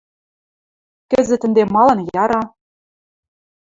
[1.11, 2.41] Кӹзӹт ӹнде малан яра?